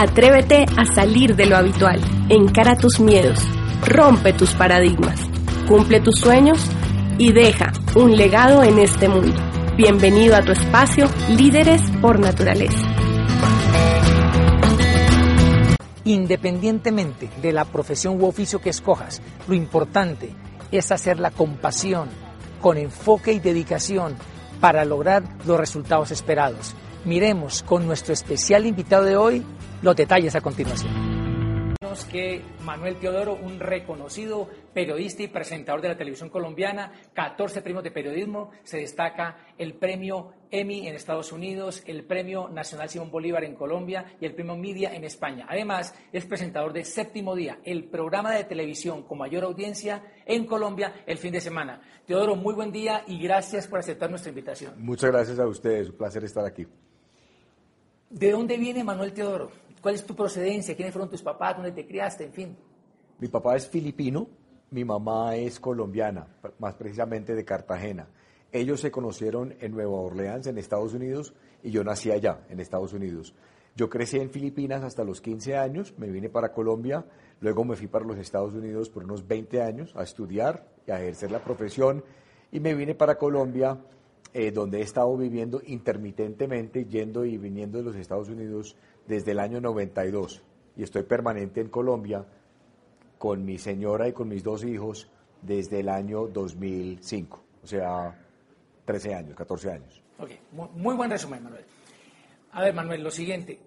[0.00, 2.00] Atrévete a salir de lo habitual.
[2.30, 3.38] Encara tus miedos.
[3.86, 5.20] Rompe tus paradigmas.
[5.68, 6.58] Cumple tus sueños
[7.18, 9.36] y deja un legado en este mundo.
[9.76, 12.80] Bienvenido a tu espacio Líderes por Naturaleza.
[16.04, 20.34] Independientemente de la profesión u oficio que escojas, lo importante
[20.72, 22.08] es hacerla con pasión,
[22.62, 24.14] con enfoque y dedicación
[24.60, 26.74] para lograr los resultados esperados.
[27.04, 29.44] Miremos con nuestro especial invitado de hoy
[29.82, 31.19] los detalles a continuación
[32.10, 37.90] que Manuel Teodoro, un reconocido periodista y presentador de la televisión colombiana, 14 premios de
[37.90, 43.54] periodismo, se destaca el premio Emmy en Estados Unidos, el premio Nacional Simón Bolívar en
[43.54, 45.46] Colombia y el premio Media en España.
[45.48, 51.02] Además, es presentador de Séptimo Día, el programa de televisión con mayor audiencia en Colombia
[51.06, 51.80] el fin de semana.
[52.04, 54.74] Teodoro, muy buen día y gracias por aceptar nuestra invitación.
[54.76, 56.66] Muchas gracias a ustedes, un placer estar aquí.
[58.10, 59.69] ¿De dónde viene Manuel Teodoro?
[59.80, 60.76] ¿Cuál es tu procedencia?
[60.76, 61.56] ¿Quiénes fueron tus papás?
[61.56, 62.24] ¿Dónde te criaste?
[62.24, 62.56] En fin.
[63.18, 64.28] Mi papá es filipino,
[64.70, 66.26] mi mamá es colombiana,
[66.58, 68.08] más precisamente de Cartagena.
[68.52, 72.92] Ellos se conocieron en Nueva Orleans, en Estados Unidos, y yo nací allá, en Estados
[72.92, 73.34] Unidos.
[73.76, 77.06] Yo crecí en Filipinas hasta los 15 años, me vine para Colombia,
[77.40, 81.00] luego me fui para los Estados Unidos por unos 20 años a estudiar y a
[81.00, 82.04] ejercer la profesión,
[82.50, 83.78] y me vine para Colombia,
[84.32, 88.76] eh, donde he estado viviendo intermitentemente, yendo y viniendo de los Estados Unidos
[89.10, 90.40] desde el año 92
[90.76, 92.24] y estoy permanente en Colombia
[93.18, 95.10] con mi señora y con mis dos hijos
[95.42, 98.16] desde el año 2005, o sea,
[98.84, 100.02] 13 años, 14 años.
[100.16, 101.64] Ok, muy, buen resumen, Manuel.
[102.52, 103.58] A ver, Manuel, lo siguiente,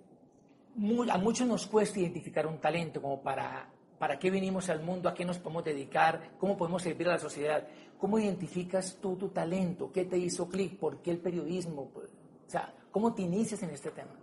[1.12, 3.68] a muchos nos cuesta identificar un talento como para,
[4.00, 7.20] para qué venimos al mundo, a qué nos podemos dedicar, cómo podemos servir a la
[7.20, 7.68] sociedad.
[7.98, 9.92] ¿Cómo identificas tú tu talento?
[9.92, 10.78] ¿Qué te hizo clic?
[10.78, 11.92] ¿Por qué el periodismo?
[11.96, 14.23] O sea, ¿cómo te inicias en este tema?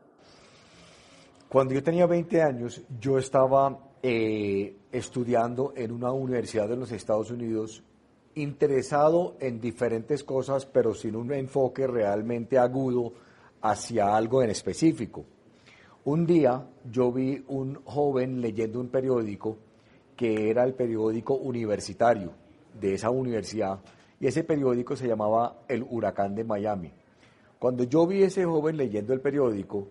[1.50, 7.32] Cuando yo tenía 20 años, yo estaba eh, estudiando en una universidad de los Estados
[7.32, 7.82] Unidos,
[8.36, 13.14] interesado en diferentes cosas, pero sin un enfoque realmente agudo
[13.62, 15.24] hacia algo en específico.
[16.04, 19.56] Un día yo vi un joven leyendo un periódico
[20.14, 22.30] que era el periódico universitario
[22.80, 23.80] de esa universidad
[24.20, 26.92] y ese periódico se llamaba El Huracán de Miami.
[27.58, 29.88] Cuando yo vi a ese joven leyendo el periódico,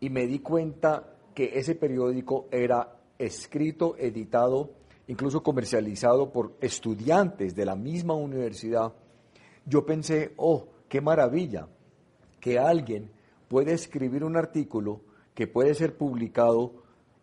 [0.00, 4.70] y me di cuenta que ese periódico era escrito, editado,
[5.08, 8.92] incluso comercializado por estudiantes de la misma universidad,
[9.66, 11.68] yo pensé, oh, qué maravilla,
[12.40, 13.10] que alguien
[13.48, 15.00] puede escribir un artículo
[15.34, 16.72] que puede ser publicado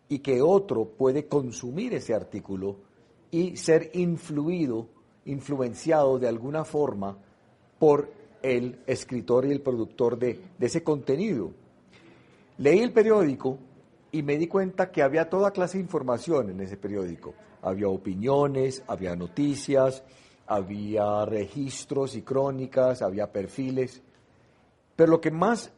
[0.08, 2.76] y que otro puede consumir ese artículo
[3.30, 4.88] y ser influido,
[5.24, 7.18] influenciado de alguna forma
[7.78, 8.10] por
[8.42, 11.50] el escritor y el productor de, de ese contenido.
[12.58, 13.58] Leí el periódico
[14.12, 17.34] y me di cuenta que había toda clase de información en ese periódico.
[17.62, 20.02] Había opiniones, había noticias,
[20.46, 24.02] había registros y crónicas, había perfiles.
[24.94, 25.70] Pero lo que más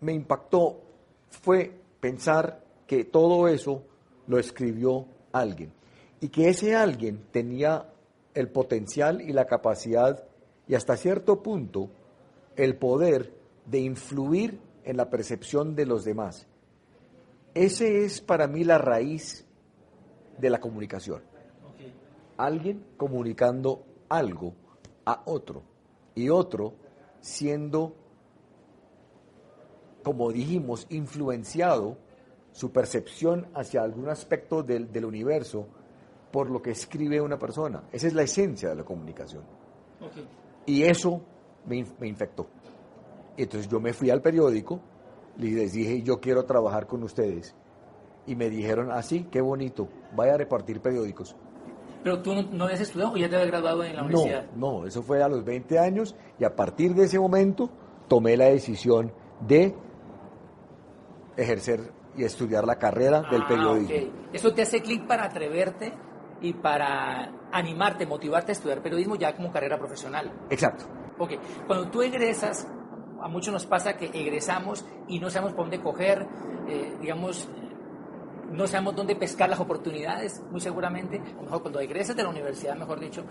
[0.00, 0.80] me impactó
[1.28, 3.82] fue pensar que todo eso
[4.26, 5.72] lo escribió alguien
[6.20, 7.88] y que ese alguien tenía
[8.34, 10.24] el potencial y la capacidad
[10.66, 11.90] y hasta cierto punto
[12.56, 13.34] el poder
[13.66, 16.46] de influir en la percepción de los demás.
[17.54, 19.46] Ese es para mí la raíz
[20.38, 21.22] de la comunicación.
[22.36, 24.54] Alguien comunicando algo
[25.04, 25.62] a otro
[26.14, 26.74] y otro
[27.20, 27.94] siendo,
[30.02, 31.98] como dijimos, influenciado
[32.52, 35.66] su percepción hacia algún aspecto del, universo
[36.30, 37.84] por lo que escribe una persona.
[37.92, 39.42] Esa es la esencia de la comunicación.
[40.66, 41.20] Y eso
[41.66, 42.46] me, me infectó.
[43.36, 44.80] Entonces yo me fui al periódico
[45.38, 47.54] y les dije, yo quiero trabajar con ustedes.
[48.26, 51.36] Y me dijeron, así, ah, qué bonito, vaya a repartir periódicos.
[52.02, 54.50] ¿Pero tú no, habías estudiado o ya te habías graduado en la universidad?
[54.54, 57.70] No, no, eso fue a los 20 años y a partir de ese momento
[58.08, 59.74] tomé la decisión de
[61.36, 64.12] ejercer y estudiar la carrera del ah, periodismo.
[64.32, 65.92] Eso te hace clic para atreverte
[66.40, 70.32] y para animarte, motivarte a estudiar periodismo ya como carrera profesional.
[70.50, 70.84] Exacto.
[71.18, 71.32] Ok,
[71.66, 72.66] cuando tú egresas,
[73.22, 76.26] a muchos nos pasa que egresamos y no sabemos por dónde coger,
[76.68, 77.48] eh, digamos,
[78.50, 81.22] no sabemos dónde pescar las oportunidades, muy seguramente.
[81.38, 83.24] O mejor, cuando egresas de la universidad, mejor dicho,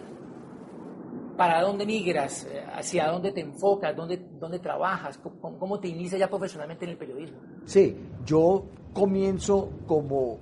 [1.38, 2.46] ¿para dónde migras?
[2.46, 3.96] Eh, ¿Hacia dónde te enfocas?
[3.96, 5.18] ¿Dónde, dónde trabajas?
[5.18, 7.40] ¿Cómo, ¿Cómo te inicias ya profesionalmente en el periodismo?
[7.66, 10.40] Sí, yo comienzo como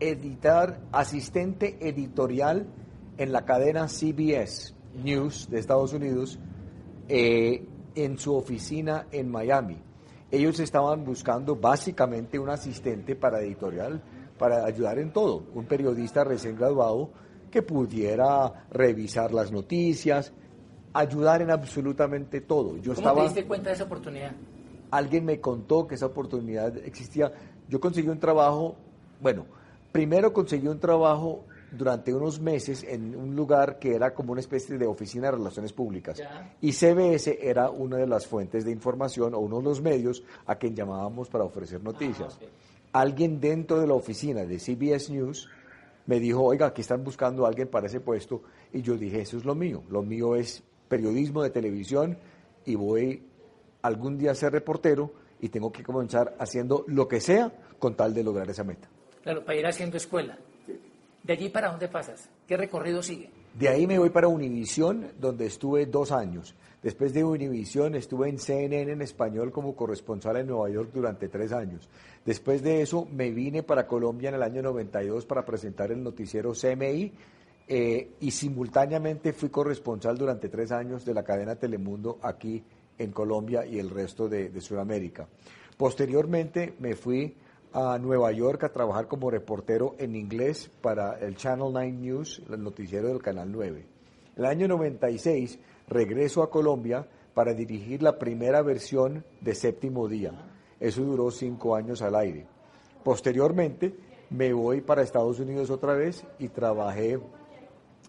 [0.00, 2.66] editar, asistente editorial
[3.18, 6.38] en la cadena CBS News de Estados Unidos
[7.08, 9.78] eh, en su oficina en Miami.
[10.30, 14.02] Ellos estaban buscando básicamente un asistente para editorial,
[14.38, 17.10] para ayudar en todo, un periodista recién graduado
[17.50, 20.32] que pudiera revisar las noticias,
[20.94, 22.78] ayudar en absolutamente todo.
[22.78, 24.32] Yo ¿Cómo te diste cuenta de esa oportunidad?
[24.90, 27.32] Alguien me contó que esa oportunidad existía.
[27.68, 28.76] Yo conseguí un trabajo,
[29.20, 29.46] bueno,
[29.92, 34.76] primero conseguí un trabajo durante unos meses en un lugar que era como una especie
[34.76, 36.22] de oficina de relaciones públicas.
[36.60, 40.56] Y CBS era una de las fuentes de información o uno de los medios a
[40.56, 42.38] quien llamábamos para ofrecer noticias.
[42.92, 45.48] Ah, alguien dentro de la oficina de CBS News
[46.06, 48.42] me dijo, oiga, aquí están buscando a alguien para ese puesto.
[48.72, 49.82] Y yo dije, eso es lo mío.
[49.88, 52.18] Lo mío es periodismo de televisión
[52.66, 53.22] y voy
[53.80, 58.12] algún día a ser reportero y tengo que comenzar haciendo lo que sea con tal
[58.12, 58.88] de lograr esa meta.
[59.22, 60.38] Claro, para ir haciendo escuela.
[61.22, 62.28] ¿De allí para dónde pasas?
[62.46, 63.30] ¿Qué recorrido sigue?
[63.54, 66.54] De ahí me voy para Univisión, donde estuve dos años.
[66.82, 71.52] Después de Univisión estuve en CNN en español como corresponsal en Nueva York durante tres
[71.52, 71.88] años.
[72.24, 76.52] Después de eso me vine para Colombia en el año 92 para presentar el noticiero
[76.54, 77.12] CMI
[77.68, 82.64] eh, y simultáneamente fui corresponsal durante tres años de la cadena Telemundo aquí
[82.98, 85.28] en Colombia y el resto de, de Sudamérica.
[85.76, 87.36] Posteriormente me fui
[87.72, 92.62] a Nueva York a trabajar como reportero en inglés para el Channel 9 News, el
[92.62, 93.86] noticiero del Canal 9.
[94.36, 95.58] El año 96
[95.88, 100.32] regreso a Colombia para dirigir la primera versión de Séptimo Día.
[100.78, 102.46] Eso duró cinco años al aire.
[103.02, 103.94] Posteriormente
[104.30, 107.20] me voy para Estados Unidos otra vez y trabajé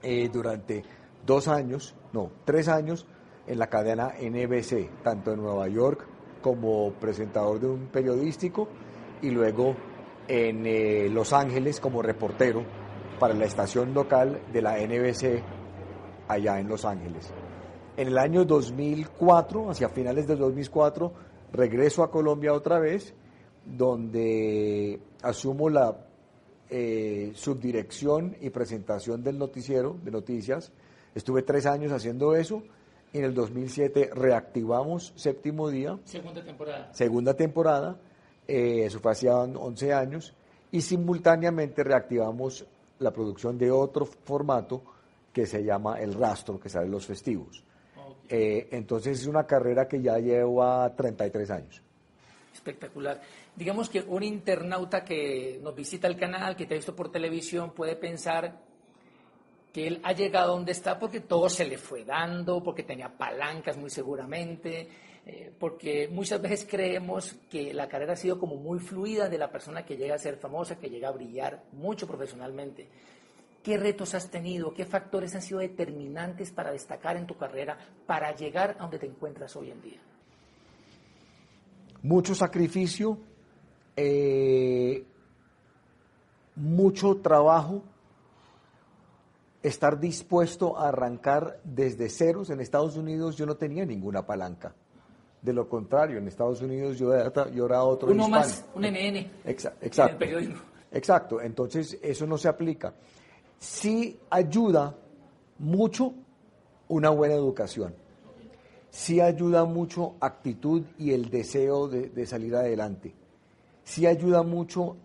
[0.02, 0.84] eh, durante
[1.26, 3.06] dos años, no, tres años
[3.48, 6.06] en la cadena NBC, tanto en Nueva York
[6.42, 8.68] como presentador de un periodístico
[9.24, 9.76] y luego
[10.28, 12.64] en eh, Los Ángeles como reportero
[13.20, 15.42] para la estación local de la NBC
[16.28, 17.32] allá en Los Ángeles.
[17.96, 21.14] En el año 2004, hacia finales del 2004,
[21.54, 23.14] regreso a Colombia otra vez,
[23.66, 25.98] donde asumo la
[26.70, 30.74] eh, subdirección y presentación del noticiero de noticias.
[31.16, 32.64] Estuve tres años haciendo eso.
[33.14, 36.00] En el 2007 reactivamos Séptimo Día.
[36.04, 36.90] Segunda temporada.
[36.94, 38.00] Segunda temporada
[38.48, 40.34] eh, eso fue hace 11 años,
[40.72, 42.66] y simultáneamente reactivamos
[43.00, 44.84] la producción de otro formato
[45.32, 47.64] que se llama El Rastro, que sale los festivos.
[48.30, 51.82] Eh, entonces es una carrera que ya lleva 33 años.
[52.54, 53.22] Espectacular.
[53.56, 57.72] Digamos que un internauta que nos visita el canal, que te ha visto por televisión,
[57.72, 58.60] puede pensar
[59.74, 63.10] que él ha llegado a donde está porque todo se le fue dando, porque tenía
[63.10, 64.88] palancas muy seguramente,
[65.26, 69.52] eh, porque muchas veces creemos que la carrera ha sido como muy fluida de la
[69.52, 72.88] persona que llega a ser famosa, que llega a brillar mucho profesionalmente.
[73.64, 74.76] ¿Qué retos has tenido?
[74.76, 77.76] ¿Qué factores han sido determinantes para destacar en tu carrera,
[78.06, 80.00] para llegar a donde te encuentras hoy en día?
[82.04, 83.18] Mucho sacrificio,
[83.96, 85.04] eh,
[86.56, 87.82] mucho trabajo,
[89.64, 92.50] estar dispuesto a arrancar desde ceros.
[92.50, 94.76] En Estados Unidos yo no tenía ninguna palanca.
[95.42, 99.30] De lo contrario, en Estados Unidos yo era, yo era otro Uno más, un NN.
[99.46, 100.04] exacto.
[100.04, 100.56] En el periodismo.
[100.92, 102.94] Exacto, entonces eso no se aplica.
[103.58, 104.96] Sí ayuda
[105.60, 106.14] mucho
[106.90, 107.96] una buena educación.
[108.90, 113.14] Sí ayuda mucho actitud y el deseo de, de salir adelante.
[113.84, 114.98] Sí ayuda mucho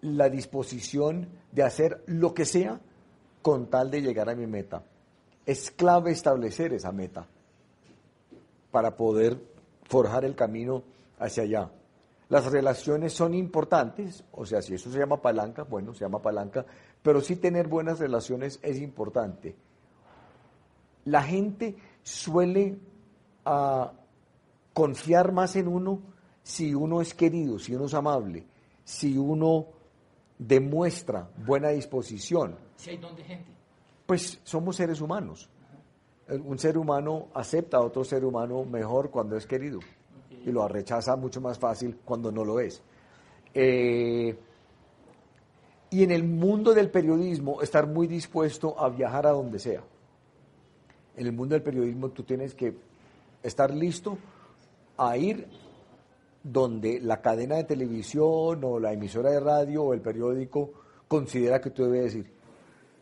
[0.00, 2.80] la disposición de hacer lo que sea
[3.44, 4.82] con tal de llegar a mi meta.
[5.44, 7.26] Es clave establecer esa meta
[8.70, 9.38] para poder
[9.82, 10.82] forjar el camino
[11.18, 11.70] hacia allá.
[12.30, 16.64] Las relaciones son importantes, o sea, si eso se llama palanca, bueno, se llama palanca,
[17.02, 19.54] pero sí tener buenas relaciones es importante.
[21.04, 22.78] La gente suele
[23.44, 23.92] ah,
[24.72, 26.00] confiar más en uno
[26.42, 28.46] si uno es querido, si uno es amable,
[28.84, 29.66] si uno
[30.38, 32.56] demuestra buena disposición.
[32.76, 33.50] Si hay don de gente.
[34.06, 35.48] Pues somos seres humanos
[36.28, 39.80] un ser humano acepta a otro ser humano mejor cuando es querido
[40.44, 42.82] y lo rechaza mucho más fácil cuando no lo es.
[43.52, 44.36] Eh,
[45.90, 49.82] y en el mundo del periodismo estar muy dispuesto a viajar a donde sea.
[51.16, 52.74] En el mundo del periodismo tú tienes que
[53.42, 54.18] estar listo
[54.96, 55.46] a ir
[56.44, 60.72] donde la cadena de televisión o la emisora de radio o el periódico
[61.08, 62.30] considera que tú debes ir.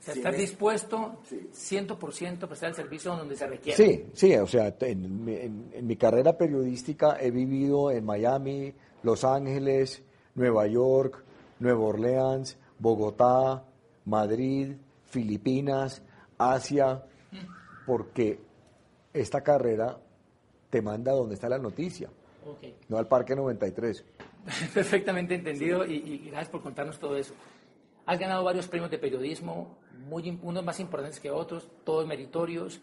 [0.00, 3.76] O sea, estar dispuesto 100% a prestar el servicio donde se requiere.
[3.76, 10.02] Sí, sí, o sea, en, en, mi carrera periodística he vivido en Miami, Los Ángeles,
[10.34, 11.22] Nueva York,
[11.60, 13.64] Nueva Orleans, Bogotá,
[14.04, 16.02] Madrid, Filipinas,
[16.38, 17.04] Asia,
[17.86, 18.40] porque
[19.12, 19.98] esta carrera
[20.70, 22.10] te manda donde está la noticia,
[22.88, 24.04] no al Parque 93.
[24.74, 27.34] Perfectamente entendido y, y, gracias por contarnos todo eso.
[28.06, 32.80] Has ganado varios premios de periodismo, muy, unos más importantes que otros, todos meritorios.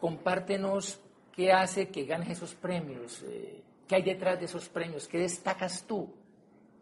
[0.00, 0.98] Compártenos
[1.32, 5.84] qué hace que ganes esos premios, eh, qué hay detrás de esos premios, qué destacas
[5.86, 6.08] tú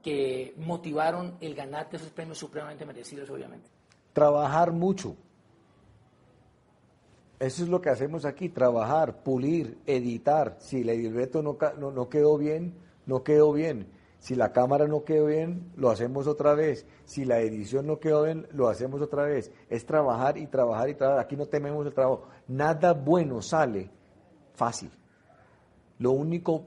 [0.03, 3.69] que motivaron el ganarte esos premios supremamente merecidos, obviamente.
[4.13, 5.17] Trabajar mucho.
[7.41, 10.57] Eso es lo que hacemos aquí, trabajar, pulir, editar.
[10.59, 12.75] Si el libreto no, no, no quedó bien,
[13.07, 13.87] no quedó bien.
[14.19, 16.85] Si la cámara no quedó bien, lo hacemos otra vez.
[17.05, 19.53] Si la edición no quedó bien, lo hacemos otra vez.
[19.71, 21.25] Es trabajar y trabajar y trabajar.
[21.25, 22.25] Aquí no tememos el trabajo.
[22.49, 23.89] Nada bueno sale
[24.55, 24.91] fácil.
[25.99, 26.65] Lo único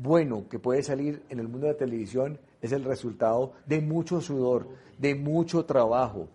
[0.00, 4.22] bueno que puede salir en el mundo de la televisión es el resultado de mucho
[4.22, 6.28] sudor, de mucho trabajo.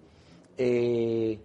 [0.58, 1.40] Eh,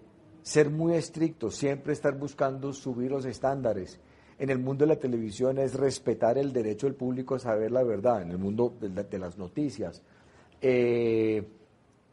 [0.45, 3.99] ser muy estricto, siempre estar buscando subir los estándares.
[4.39, 7.83] En el mundo de la televisión es respetar el derecho del público a saber la
[7.83, 10.03] verdad, en el mundo de, las noticias.
[10.61, 11.43] Eh,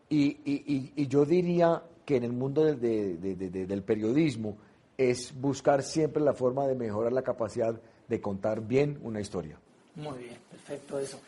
[0.10, 4.58] y, yo diría que en el mundo del periodismo
[4.98, 9.60] es buscar siempre la forma de mejorar la capacidad de contar bien una historia.
[9.96, 11.20] Muy bien, perfecto eso.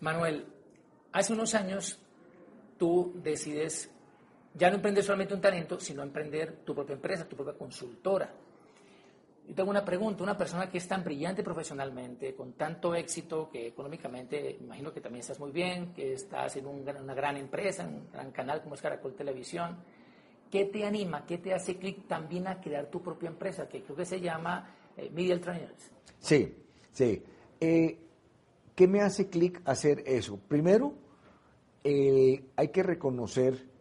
[0.00, 0.44] Manuel,
[1.10, 1.98] hace unos años
[2.78, 3.90] tú decides
[4.54, 8.32] ya no emprender solamente un talento, sino emprender tu propia empresa, tu propia consultora.
[9.46, 13.66] Yo tengo una pregunta, una persona que es tan brillante profesionalmente, con tanto éxito, que
[13.66, 18.10] económicamente imagino que también estás muy bien, que estás en una gran empresa, en un
[18.10, 19.76] gran canal como es Caracol Televisión,
[20.50, 23.96] ¿qué te anima, qué te hace clic también a crear tu propia empresa, que creo
[23.96, 25.90] que se llama eh, Media Trainers?
[26.20, 26.54] Sí,
[26.92, 27.22] sí.
[27.60, 27.98] Eh,
[28.74, 30.38] ¿Qué me hace clic hacer eso?
[30.48, 30.94] Primero,
[31.84, 33.73] eh, hay que reconocer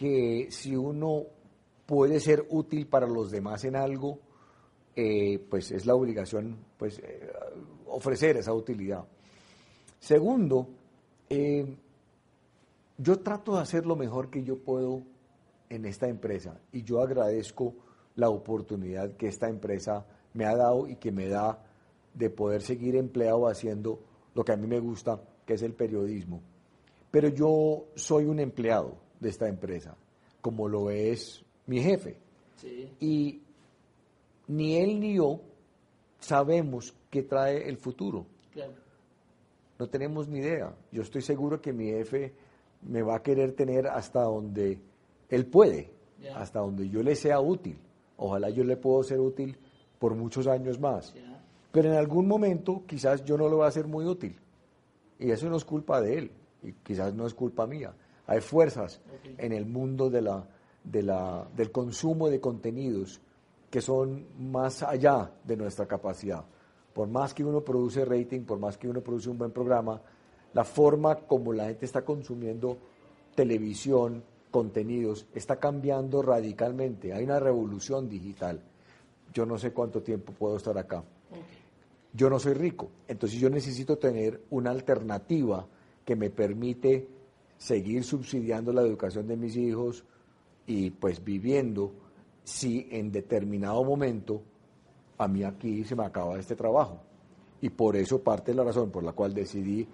[0.00, 1.26] que si uno
[1.84, 4.18] puede ser útil para los demás en algo,
[4.96, 7.30] eh, pues es la obligación pues, eh,
[7.86, 9.04] ofrecer esa utilidad.
[9.98, 10.68] Segundo,
[12.96, 15.02] yo trato de hacer lo mejor que yo puedo
[15.68, 17.74] en esta empresa y yo agradezco
[18.16, 21.62] la oportunidad que esta empresa me ha dado y que me da
[22.14, 24.00] de poder seguir empleado haciendo
[24.34, 26.40] lo que a mí me gusta, que es el periodismo.
[27.10, 29.96] Pero yo soy un empleado de esta empresa,
[30.40, 32.16] como lo es mi jefe.
[32.98, 33.42] Y
[34.48, 35.40] ni él ni yo
[36.18, 38.26] sabemos qué trae el futuro.
[39.78, 40.74] No tenemos ni idea.
[40.92, 42.34] Yo estoy seguro que mi jefe
[42.82, 44.78] me va a querer tener hasta donde
[45.28, 45.92] él puede,
[46.34, 47.78] hasta donde yo le sea útil.
[48.16, 49.56] Ojalá yo le puedo ser útil
[49.98, 51.14] por muchos años más.
[51.72, 54.36] Pero en algún momento quizás yo no lo voy a ser muy útil.
[55.18, 56.30] Y eso no es culpa de él,
[56.62, 57.94] y quizás no es culpa mía.
[58.30, 59.00] Hay fuerzas
[59.38, 60.46] en el mundo de la,
[60.84, 63.20] de la, del consumo de contenidos
[63.68, 66.44] que son más allá de nuestra capacidad.
[66.94, 70.00] Por más que uno produce rating, por más que uno produce un buen programa,
[70.54, 72.78] la forma como la gente está consumiendo
[73.34, 74.22] televisión,
[74.52, 77.12] contenidos, está cambiando radicalmente.
[77.12, 78.60] Hay una revolución digital.
[79.34, 81.02] Yo no sé cuánto tiempo puedo estar acá
[82.12, 85.66] yo no soy rico, entonces yo necesito tener una alternativa
[86.04, 87.08] que me permite
[87.60, 90.02] seguir subsidiando la educación de mis hijos
[90.66, 91.92] y pues viviendo
[92.42, 94.42] si en determinado momento
[95.18, 97.02] a mí aquí se me acaba este trabajo.
[97.60, 99.86] Y por eso parte de la razón por la cual decidí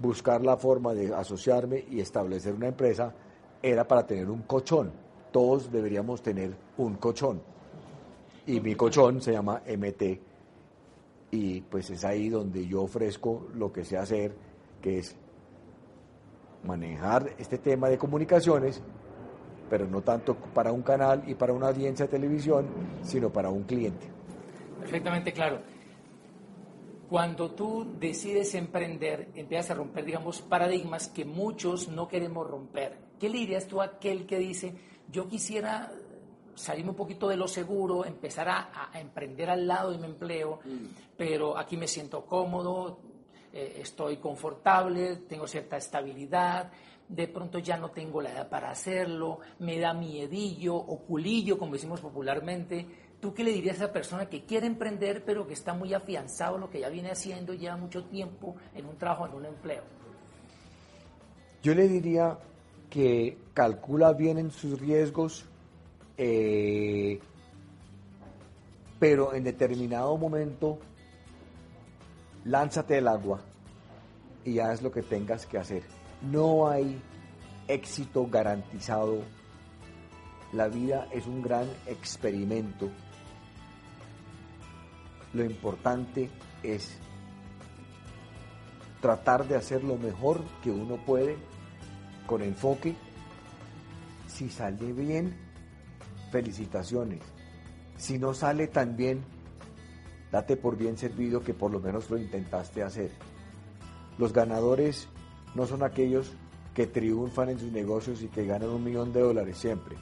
[0.00, 3.12] buscar la forma de asociarme y establecer una empresa
[3.60, 4.92] era para tener un cochón.
[5.32, 7.42] Todos deberíamos tener un cochón.
[8.46, 10.02] Y mi cochón se llama MT
[11.32, 14.36] y pues es ahí donde yo ofrezco lo que sé hacer,
[14.80, 15.16] que es
[16.64, 18.82] manejar este tema de comunicaciones,
[19.70, 22.66] pero no tanto para un canal y para una audiencia de televisión,
[23.02, 24.06] sino para un cliente.
[24.80, 25.60] Perfectamente claro.
[27.08, 32.98] Cuando tú decides emprender, empiezas a romper, digamos, paradigmas que muchos no queremos romper.
[33.18, 34.74] ¿Qué le dirías tú a aquel que dice,
[35.10, 35.90] yo quisiera
[36.54, 40.86] salirme un poquito de lo seguro, empezar a, emprender al lado de mi empleo, mm.
[41.16, 42.98] pero aquí me siento cómodo,
[43.52, 46.70] eh, estoy confortable, tengo cierta estabilidad,
[47.08, 51.72] de pronto ya no tengo la edad para hacerlo, me da miedillo o culillo, como
[51.72, 52.86] decimos popularmente.
[53.20, 56.54] ¿Tú qué le dirías a esa persona que quiere emprender pero que está muy afianzado
[56.54, 59.82] en lo que ya viene haciendo ya mucho tiempo en un trabajo, en un empleo?
[61.62, 62.38] Yo le diría
[62.88, 65.46] que calcula bien en sus riesgos,
[66.16, 67.18] eh,
[69.00, 70.78] pero en determinado momento
[72.48, 73.40] lánzate el agua
[74.44, 75.82] y haz lo que tengas que hacer.
[76.22, 77.00] No hay
[77.68, 79.22] éxito garantizado.
[80.52, 82.88] La vida es un gran experimento.
[85.34, 86.30] Lo importante
[86.62, 86.98] es
[89.02, 91.36] tratar de hacer lo mejor que uno puede
[92.26, 92.96] con enfoque.
[94.26, 95.36] Si sale bien,
[96.32, 97.20] felicitaciones.
[97.98, 99.22] Si no sale tan bien,
[100.30, 103.10] date por bien servido que por lo menos lo intentaste hacer.
[104.18, 105.08] Los ganadores
[105.54, 106.32] no son aquellos
[106.74, 109.96] que triunfan en sus negocios y que ganan un millón de dólares siempre.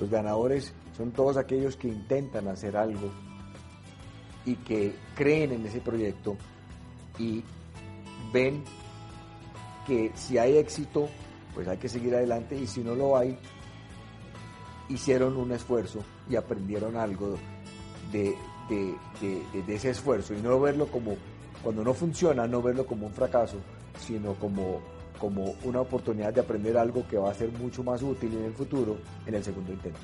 [0.00, 3.10] Los ganadores son todos aquellos que intentan hacer algo
[4.44, 6.36] y que creen en ese proyecto
[7.18, 7.44] y
[8.32, 8.64] ven
[9.86, 11.08] que si hay éxito,
[11.54, 13.38] pues hay que seguir adelante y si no lo hay,
[14.88, 17.36] hicieron un esfuerzo y aprendieron algo
[18.10, 18.34] de,
[19.68, 21.16] ese esfuerzo y no verlo como,
[21.62, 23.56] cuando no funciona, no verlo como un fracaso,
[23.98, 24.80] sino como,
[25.18, 28.52] como una oportunidad de aprender algo que va a ser mucho más útil en el
[28.52, 30.00] futuro en el segundo intento.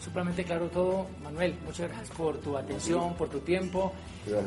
[0.00, 1.06] Supremamente claro todo.
[1.22, 3.92] Manuel, muchas gracias por tu atención, por tu tiempo.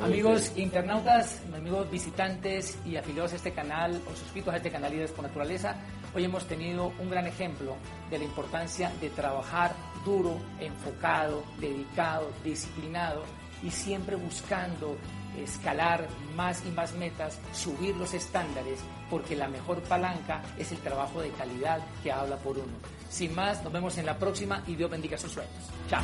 [0.01, 5.11] Amigos internautas, amigos visitantes y afiliados a este canal o suscritos a este canal Líderes
[5.11, 5.75] por Naturaleza,
[6.13, 7.75] hoy hemos tenido un gran ejemplo
[8.09, 9.73] de la importancia de trabajar
[10.05, 13.23] duro, enfocado, dedicado, disciplinado
[13.63, 14.97] y siempre buscando
[15.37, 21.21] escalar más y más metas, subir los estándares, porque la mejor palanca es el trabajo
[21.21, 22.73] de calidad que habla por uno.
[23.09, 25.69] Sin más, nos vemos en la próxima y Dios bendiga sus sueños.
[25.89, 26.03] Chao.